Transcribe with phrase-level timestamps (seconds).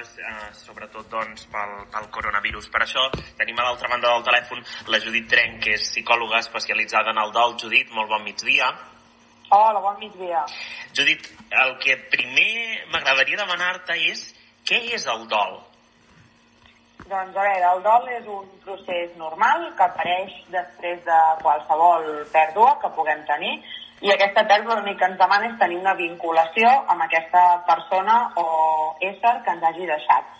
[0.00, 2.68] eh, sobretot doncs, pel, pel coronavirus.
[2.72, 3.08] Per això
[3.38, 7.32] tenim a l'altra banda del telèfon la Judit Trenc, que és psicòloga especialitzada en el
[7.34, 7.56] dol.
[7.60, 8.70] Judit, molt bon migdia.
[9.50, 10.44] Hola, bon migdia.
[10.96, 11.30] Judit,
[11.64, 14.26] el que primer m'agradaria demanar-te és
[14.68, 15.62] què és el dol?
[17.08, 22.74] Doncs a veure, el dol és un procés normal que apareix després de qualsevol pèrdua
[22.82, 23.54] que puguem tenir
[24.00, 28.44] i aquesta pèrdua l'únic que ens demana és tenir una vinculació amb aquesta persona o
[29.00, 30.34] ésser que ens hagi deixat.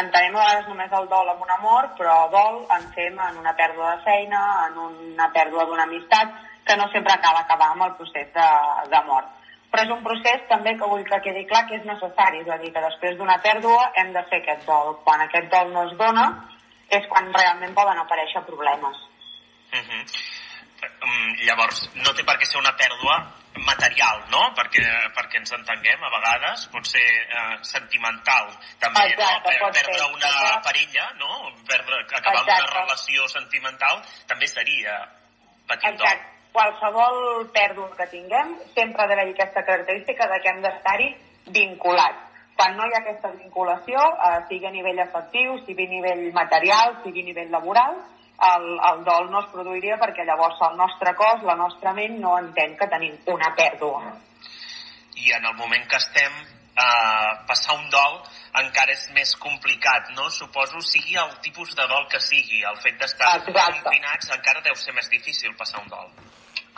[0.00, 3.52] Entenem a vegades només el dol amb un amor, però dol en fem en una
[3.54, 4.80] pèrdua de feina, en
[5.12, 6.34] una pèrdua d'una amistat,
[6.66, 8.48] que no sempre acaba acabar amb el procés de,
[8.90, 9.30] de mort.
[9.70, 12.58] Però és un procés també que vull que quedi clar que és necessari, és a
[12.62, 14.96] dir, que després d'una pèrdua hem de fer aquest dol.
[15.06, 16.26] Quan aquest dol no es dona
[16.90, 18.98] és quan realment poden aparèixer problemes.
[19.74, 20.02] Uh -huh.
[21.06, 23.13] um, llavors, no té per què ser una pèrdua
[24.14, 24.54] material, no?
[24.54, 28.50] Perquè, perquè ens entenguem, a vegades pot ser eh, sentimental
[28.80, 29.70] també, Exacte, no?
[29.70, 31.50] Per, perdre ser, una parella, no?
[31.68, 35.00] Perdre, acabar amb una relació sentimental també seria
[35.68, 36.22] patir dol
[36.54, 41.08] qualsevol pèrdua que tinguem sempre ha d'haver aquesta característica de que hem d'estar-hi
[41.50, 42.30] vinculats.
[42.54, 47.00] Quan no hi ha aquesta vinculació, eh, sigui a nivell afectiu, sigui a nivell material,
[47.02, 47.98] sigui a nivell laboral,
[48.42, 52.36] el, el dol no es produiria perquè llavors el nostre cos, la nostra ment, no
[52.38, 54.14] entén que tenim una pèrdua.
[55.14, 56.32] I en el moment que estem
[56.74, 58.18] eh, passar un dol
[58.60, 60.28] encara és més complicat, no?
[60.30, 64.94] Suposo sigui el tipus de dol que sigui, el fet d'estar confinats encara deu ser
[64.94, 66.10] més difícil passar un dol.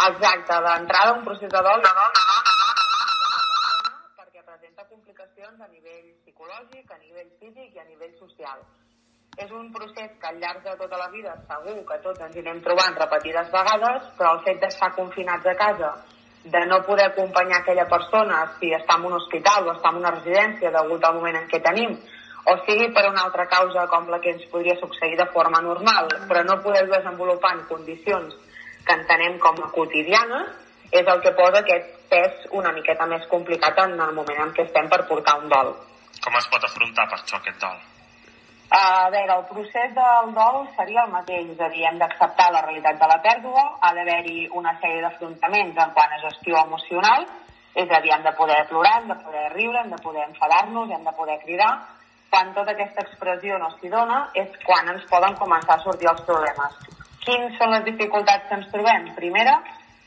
[0.07, 5.61] Exacte, d'entrada un procés de dol, de dol, de dol, de dol, perquè presenta complicacions
[5.61, 8.61] a nivell psicològic, a nivell físic i a nivell social.
[9.37, 12.61] És un procés que al llarg de tota la vida segur que tots ens anem
[12.65, 15.91] trobant repetides vegades, però el fet d'estar confinats a casa,
[16.55, 20.13] de no poder acompanyar aquella persona si està en un hospital o està en una
[20.15, 21.93] residència degut al moment en què tenim,
[22.49, 26.09] o sigui per una altra causa com la que ens podria succeir de forma normal,
[26.31, 28.39] però no poder desenvolupar en condicions
[28.87, 30.55] que entenem com a quotidianes,
[30.93, 34.65] és el que posa aquest pes una miqueta més complicat en el moment en què
[34.65, 35.75] estem per portar un dol.
[36.25, 37.96] Com es pot afrontar per això aquest dol?
[38.69, 42.63] A veure, el procés del dol seria el mateix, és a dir, hem d'acceptar la
[42.65, 47.27] realitat de la pèrdua, ha d'haver-hi una sèrie d'afrontaments en quant a gestió emocional,
[47.77, 50.91] és a dir, hem de poder plorar, hem de poder riure, hem de poder enfadar-nos,
[50.91, 51.71] hem de poder cridar.
[52.31, 56.25] Quan tota aquesta expressió no s'hi dona és quan ens poden començar a sortir els
[56.27, 56.75] problemes.
[57.23, 59.13] Quins són les dificultats que ens trobem?
[59.15, 59.61] Primera,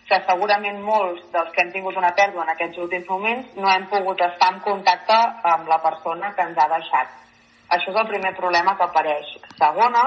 [0.09, 3.87] que segurament molts dels que hem tingut una pèrdua en aquests últims moments no hem
[3.93, 5.17] pogut estar en contacte
[5.53, 7.15] amb la persona que ens ha deixat.
[7.69, 9.33] Això és el primer problema que apareix.
[9.57, 10.03] Segona,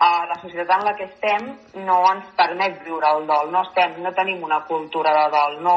[0.00, 1.50] eh, la societat en la que estem
[1.86, 5.76] no ens permet viure el dol, no, estem, no tenim una cultura de dol, no,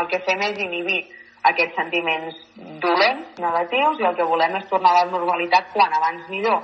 [0.00, 1.02] el que fem és inhibir
[1.50, 2.38] aquests sentiments
[2.80, 6.62] dolents, negatius, i el que volem és tornar a la normalitat quan abans millor.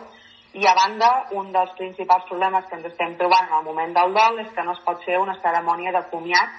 [0.57, 4.17] I a banda, un dels principals problemes que ens estem trobant en el moment del
[4.17, 6.57] dol és que no es pot fer una cerimònia de comiat,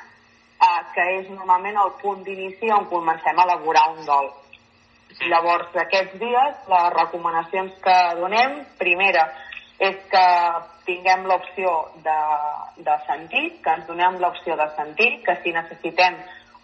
[0.62, 4.32] eh, que és normalment el punt d'inici on comencem a elaborar un dol.
[5.30, 9.28] Llavors, aquests dies, les recomanacions que donem, primera,
[9.82, 10.26] és que
[10.86, 11.72] tinguem l'opció
[12.06, 12.20] de,
[12.86, 16.18] de sentir, que ens donem l'opció de sentir, que si necessitem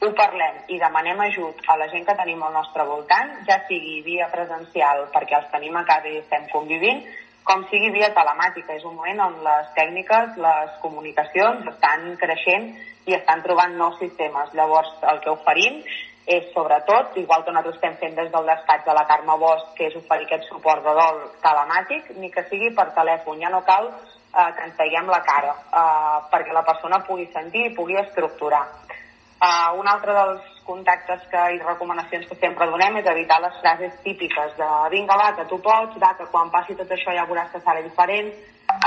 [0.06, 4.02] ho parlem i demanem ajut a la gent que tenim al nostre voltant, ja sigui
[4.06, 7.02] via presencial perquè els tenim a casa i estem convivint,
[7.48, 8.76] com sigui via telemàtica.
[8.76, 12.70] És un moment on les tècniques, les comunicacions estan creixent
[13.08, 14.54] i estan trobant nous sistemes.
[14.54, 15.82] Llavors, el que oferim
[16.28, 19.88] és sobretot, igual que nosaltres estem fent des del despatx de la Carme Bosch, que
[19.88, 23.40] és oferir aquest suport de dol telemàtic, ni que sigui per telèfon.
[23.40, 27.70] Ja no cal eh, que ens veiem la cara, eh, perquè la persona pugui sentir
[27.70, 28.66] i pugui estructurar.
[29.38, 33.94] Uh, un altre dels contactes que, i recomanacions que sempre donem és evitar les frases
[34.02, 37.52] típiques de vinga va, que tu pots, va, que quan passi tot això ja veuràs
[37.54, 38.32] que serà diferent.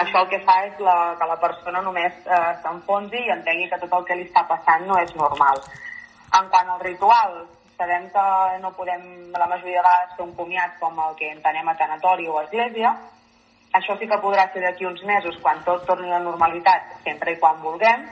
[0.02, 3.78] Això el que fa és la, que la persona només uh, s'enfonsi i entengui que
[3.84, 5.62] tot el que li està passant no és normal.
[6.38, 7.40] En quant al ritual,
[7.76, 8.24] sabem que
[8.62, 12.28] no podem la majoria de vegades fer un comiat com el que entenem a tanatori
[12.28, 12.92] o a església.
[13.78, 17.34] Això sí que podrà ser d'aquí uns mesos, quan tot torni a la normalitat, sempre
[17.34, 18.06] i quan vulguem,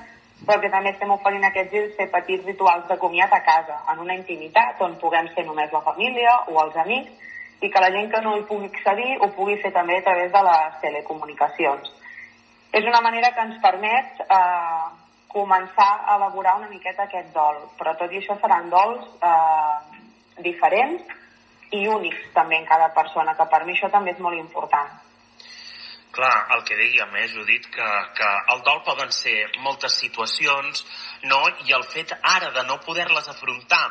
[0.46, 4.04] però que també estem oferint aquests dies fer petits rituals de comiat a casa, en
[4.04, 7.26] una intimitat on puguem ser només la família o els amics,
[7.60, 10.30] i que la gent que no hi pugui accedir ho pugui fer també a través
[10.32, 11.90] de les telecomunicacions.
[12.72, 14.86] És una manera que ens permet eh,
[15.28, 19.76] començar a elaborar una miqueta aquest dol, però tot i això seran dols eh,
[20.44, 21.16] diferents
[21.76, 24.96] i únics també en cada persona, que per mi això també és molt important.
[26.16, 30.86] Clar, el que dèiem, eh, Judit, que, que el dol poden ser moltes situacions,
[31.28, 31.42] no?
[31.68, 33.84] I el fet ara de no poder-les afrontar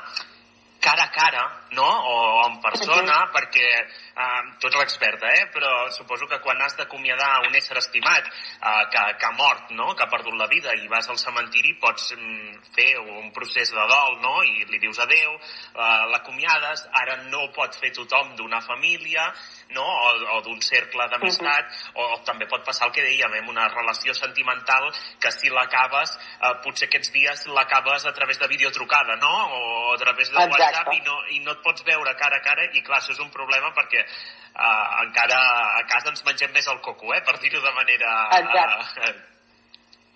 [0.81, 1.88] cara a cara no?
[1.88, 3.31] o en persona, sí.
[3.34, 5.48] perquè eh, tu ets l'experta, eh?
[5.54, 9.94] però suposo que quan has d'acomiadar un ésser estimat eh, que, que ha mort, no?
[9.96, 13.88] que ha perdut la vida i vas al cementiri pots mm, fer un procés de
[13.92, 14.42] dol no?
[14.44, 19.28] i li dius adeu, eh, l'acomiades, ara no ho pot fer tothom d'una família,
[19.75, 19.84] no?
[19.84, 22.16] o, o d'un cercle d'amistat, uh -huh.
[22.16, 23.44] o també pot passar el que dèiem, eh?
[23.48, 29.16] una relació sentimental que si l'acabes, eh, potser aquests dies l'acabes a través de videotrucada,
[29.16, 29.36] no?
[29.58, 30.64] o a través de Exacte.
[30.64, 33.24] WhatsApp i no, i no et pots veure cara a cara, i clar, això és
[33.24, 35.39] un problema perquè eh, encara
[35.80, 37.24] a casa ens mengem més el coco, eh?
[37.25, 38.13] per dir-ho de manera...
[38.42, 39.09] Exacte.
[39.09, 39.15] Eh,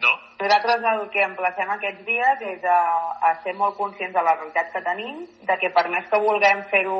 [0.01, 0.11] no?
[0.41, 2.79] Nosaltres el que emplacem aquests dies és a,
[3.29, 6.63] a ser molt conscients de la realitat que tenim, de que per més que vulguem
[6.71, 6.97] fer-ho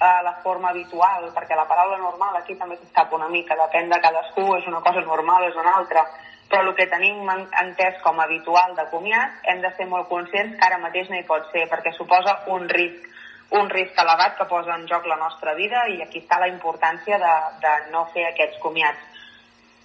[0.00, 4.00] a la forma habitual, perquè la paraula normal aquí també s'escapa una mica, depèn de
[4.00, 6.06] cadascú, és una cosa normal, és una altra,
[6.48, 7.28] però el que tenim
[7.60, 11.20] entès com a habitual de comiat, hem de ser molt conscients que ara mateix no
[11.20, 13.11] hi pot ser, perquè suposa un risc
[13.58, 17.18] un risc elevat que posa en joc la nostra vida i aquí està la importància
[17.20, 17.32] de,
[17.64, 19.10] de no fer aquests comiats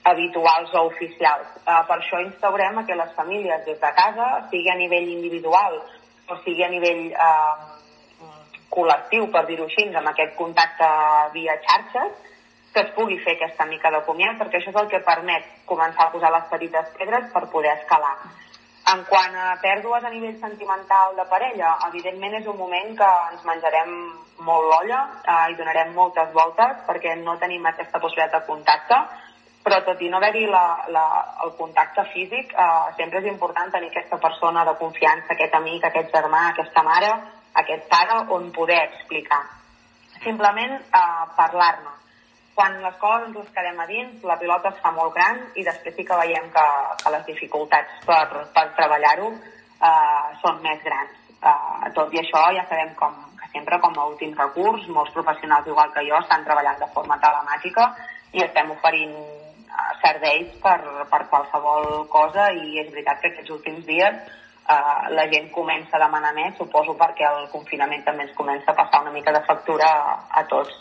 [0.08, 1.48] habituals o oficials.
[1.66, 5.82] Uh, per això instaurem que les famílies des de casa, sigui a nivell individual
[6.28, 7.76] o sigui a nivell uh,
[8.72, 10.88] col·lectiu, per dir-ho així, amb aquest contacte
[11.36, 12.18] via xarxes,
[12.74, 16.08] que es pugui fer aquesta mica de comiat, perquè això és el que permet començar
[16.08, 18.16] a posar les petites pedres per poder escalar.
[18.88, 23.44] En quant a pèrdues a nivell sentimental de parella, evidentment és un moment que ens
[23.48, 23.90] menjarem
[24.48, 29.02] molt l'olla eh, i donarem moltes voltes perquè no tenim aquesta possibilitat de contacte,
[29.66, 34.64] però tot i no haver-hi el contacte físic, eh, sempre és important tenir aquesta persona
[34.64, 37.12] de confiança, aquest amic, aquest germà, aquesta mare,
[37.64, 39.44] aquest pare, on poder explicar.
[40.24, 41.98] Simplement eh, parlar-ne.
[42.58, 45.66] Quan les coses ens les quedem a dins, la pilota es fa molt gran i
[45.66, 46.66] després sí que veiem que,
[47.04, 48.24] que les dificultats per,
[48.56, 51.14] per treballar-ho eh, són més grans.
[51.38, 55.70] Eh, tot i això ja sabem com, que sempre com a últim recurs, molts professionals
[55.70, 57.92] igual que jo estan treballant de forma telemàtica
[58.34, 59.14] i estem oferint
[60.02, 60.80] serveis per,
[61.12, 66.04] per qualsevol cosa i és veritat que aquests últims dies eh, la gent comença a
[66.06, 69.88] demanar més, suposo perquè el confinament també ens comença a passar una mica de factura
[69.88, 70.74] a, a tots.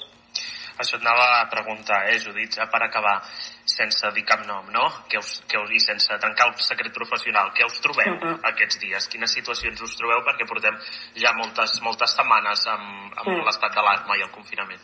[0.77, 3.23] Això et anava a preguntar, eh, Judit, ja per acabar,
[3.65, 4.87] sense dir cap nom, no?
[5.09, 8.39] Que us, que us, I sense trencar el secret professional, què us trobeu uh -huh.
[8.51, 9.09] aquests dies?
[9.09, 10.21] Quines situacions us trobeu?
[10.27, 10.77] Perquè portem
[11.15, 13.45] ja moltes, moltes setmanes amb, amb uh -huh.
[13.45, 14.81] l'estat d'alarma i el confinament.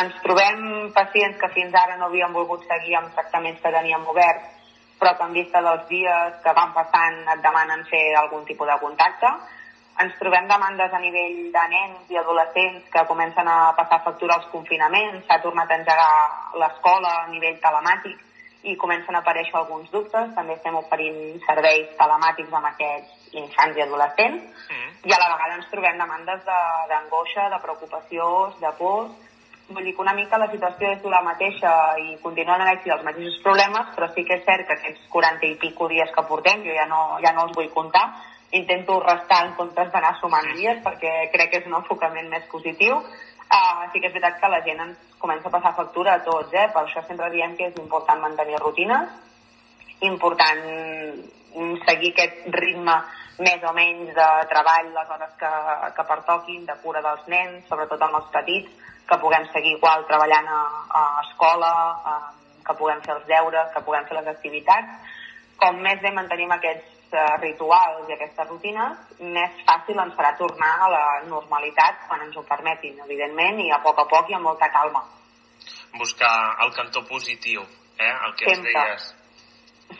[0.00, 4.46] Ens trobem pacients que fins ara no havien volgut seguir amb tractaments que teníem oberts,
[4.98, 8.78] però que en vista dels dies que van passant et demanen fer algun tipus de
[8.78, 9.28] contacte.
[10.00, 14.48] Ens trobem demandes a nivell de nens i adolescents que comencen a passar factura als
[14.52, 16.12] confinaments, s'ha tornat a engegar
[16.58, 18.16] l'escola a nivell telemàtic
[18.62, 20.30] i comencen a aparèixer alguns dubtes.
[20.34, 24.88] També estem oferint serveis telemàtics amb aquests infants i adolescents mm.
[25.10, 29.30] i a la vegada ens trobem demandes d'angoixa, de, de preocupació, de pors
[29.72, 31.70] Vull dir que una mica la situació és la mateixa
[32.02, 35.54] i continuen havent-hi els mateixos problemes, però sí que és cert que aquests 40 i
[35.62, 38.04] pico dies que portem, jo ja no, ja no els vull comptar,
[38.52, 43.00] intento restar en comptes d'anar sumant dies perquè crec que és un enfocament més positiu.
[43.52, 46.52] Uh, sí que és veritat que la gent ens comença a passar factura a tots,
[46.56, 46.68] eh?
[46.72, 49.10] per això sempre diem que és important mantenir rutines,
[50.08, 50.62] important
[51.86, 52.94] seguir aquest ritme
[53.42, 55.50] més o menys de treball les hores que,
[55.96, 58.72] que pertoquin, de cura dels nens, sobretot amb els petits,
[59.08, 60.62] que puguem seguir igual treballant a,
[61.00, 61.72] a escola,
[62.12, 62.16] a,
[62.64, 65.14] que puguem fer els deures, que puguem fer les activitats.
[65.60, 70.72] Com més bé mantenim aquests uh, rituals i aquestes rutines, més fàcil ens farà tornar
[70.84, 74.48] a la normalitat quan ens ho permetin, evidentment, i a poc a poc i amb
[74.50, 75.04] molta calma.
[75.98, 76.32] Buscar
[76.64, 77.66] el cantó positiu,
[77.98, 78.14] eh?
[78.26, 78.72] el que Sempre.
[78.72, 79.10] ens deies.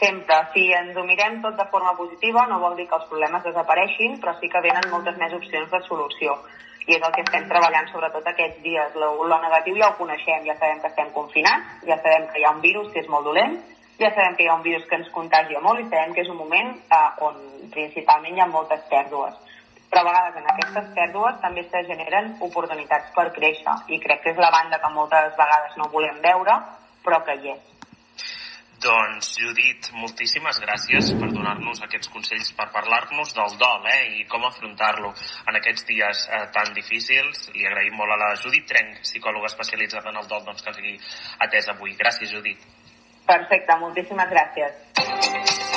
[0.01, 0.39] Sempre.
[0.55, 4.19] Si ens ho mirem tot de forma positiva, no vol dir que els problemes desapareixin,
[4.21, 6.39] però sí que venen moltes més opcions de solució
[6.87, 8.97] i és el que estem treballant sobretot aquests dies.
[8.99, 12.47] Lo, lo negatiu ja ho coneixem, ja sabem que estem confinats, ja sabem que hi
[12.47, 13.61] ha un virus que és molt dolent,
[14.01, 16.31] ja sabem que hi ha un virus que ens contagia molt i sabem que és
[16.33, 17.41] un moment eh, on
[17.75, 19.35] principalment hi ha moltes pèrdues.
[19.93, 24.33] Però a vegades en aquestes pèrdues també se generen oportunitats per créixer i crec que
[24.33, 26.57] és la banda que moltes vegades no volem veure,
[27.05, 27.69] però que hi és.
[28.83, 34.43] Doncs, Judit, moltíssimes gràcies per donar-nos aquests consells, per parlar-nos del dol eh, i com
[34.49, 35.13] afrontar-lo
[35.47, 37.45] en aquests dies eh, tan difícils.
[37.55, 40.97] Li agraïm molt a la Judit Trenc, psicòloga especialitzada en el dol, doncs, que sigui
[41.47, 41.95] atès avui.
[42.01, 42.67] Gràcies, Judit.
[43.27, 45.72] Perfecte, moltíssimes gràcies.